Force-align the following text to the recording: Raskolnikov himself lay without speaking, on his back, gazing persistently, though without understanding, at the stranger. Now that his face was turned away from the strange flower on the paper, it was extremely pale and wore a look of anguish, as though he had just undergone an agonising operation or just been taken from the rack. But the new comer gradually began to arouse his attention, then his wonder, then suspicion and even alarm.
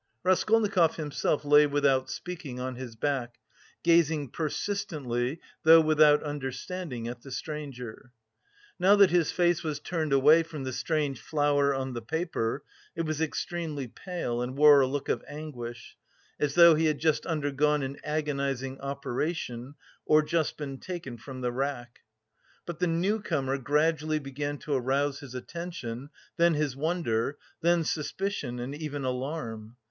Raskolnikov 0.23 0.95
himself 0.95 1.45
lay 1.45 1.67
without 1.67 2.09
speaking, 2.09 2.59
on 2.59 2.73
his 2.73 2.95
back, 2.95 3.37
gazing 3.83 4.29
persistently, 4.31 5.39
though 5.61 5.79
without 5.79 6.23
understanding, 6.23 7.07
at 7.07 7.21
the 7.21 7.29
stranger. 7.29 8.11
Now 8.79 8.95
that 8.95 9.11
his 9.11 9.31
face 9.31 9.61
was 9.63 9.79
turned 9.79 10.11
away 10.11 10.41
from 10.41 10.63
the 10.63 10.73
strange 10.73 11.19
flower 11.21 11.75
on 11.75 11.93
the 11.93 12.01
paper, 12.01 12.63
it 12.95 13.03
was 13.03 13.21
extremely 13.21 13.87
pale 13.89 14.41
and 14.41 14.57
wore 14.57 14.81
a 14.81 14.87
look 14.87 15.07
of 15.07 15.23
anguish, 15.27 15.95
as 16.39 16.55
though 16.55 16.73
he 16.73 16.85
had 16.85 16.97
just 16.97 17.27
undergone 17.27 17.83
an 17.83 17.97
agonising 18.03 18.79
operation 18.81 19.75
or 20.07 20.23
just 20.23 20.57
been 20.57 20.79
taken 20.79 21.15
from 21.15 21.41
the 21.41 21.51
rack. 21.51 21.99
But 22.65 22.79
the 22.79 22.87
new 22.87 23.21
comer 23.21 23.59
gradually 23.59 24.17
began 24.17 24.57
to 24.61 24.73
arouse 24.73 25.19
his 25.19 25.35
attention, 25.35 26.09
then 26.37 26.55
his 26.55 26.75
wonder, 26.75 27.37
then 27.61 27.83
suspicion 27.83 28.57
and 28.57 28.73
even 28.73 29.03
alarm. 29.05 29.75